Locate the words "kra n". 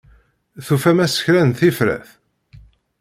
1.25-1.51